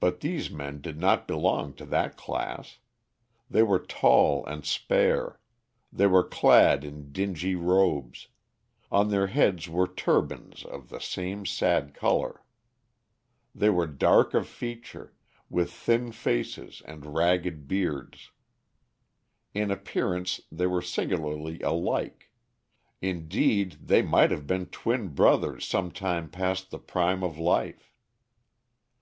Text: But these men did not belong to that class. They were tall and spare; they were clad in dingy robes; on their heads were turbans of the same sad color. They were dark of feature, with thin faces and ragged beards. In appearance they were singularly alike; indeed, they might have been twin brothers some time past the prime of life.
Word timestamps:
But 0.00 0.20
these 0.20 0.50
men 0.50 0.80
did 0.80 0.98
not 0.98 1.28
belong 1.28 1.74
to 1.74 1.84
that 1.84 2.16
class. 2.16 2.78
They 3.50 3.62
were 3.62 3.78
tall 3.78 4.42
and 4.46 4.64
spare; 4.64 5.38
they 5.92 6.06
were 6.06 6.24
clad 6.26 6.82
in 6.82 7.12
dingy 7.12 7.54
robes; 7.54 8.28
on 8.90 9.10
their 9.10 9.26
heads 9.26 9.68
were 9.68 9.86
turbans 9.86 10.64
of 10.64 10.88
the 10.88 10.98
same 10.98 11.44
sad 11.44 11.92
color. 11.92 12.42
They 13.54 13.68
were 13.68 13.86
dark 13.86 14.32
of 14.32 14.48
feature, 14.48 15.12
with 15.50 15.70
thin 15.70 16.10
faces 16.10 16.80
and 16.86 17.14
ragged 17.14 17.68
beards. 17.68 18.30
In 19.52 19.70
appearance 19.70 20.40
they 20.50 20.66
were 20.66 20.80
singularly 20.80 21.60
alike; 21.60 22.30
indeed, 23.02 23.72
they 23.78 24.00
might 24.00 24.30
have 24.30 24.46
been 24.46 24.64
twin 24.70 25.08
brothers 25.08 25.66
some 25.66 25.90
time 25.92 26.30
past 26.30 26.70
the 26.70 26.78
prime 26.78 27.22
of 27.22 27.36
life. 27.36 27.92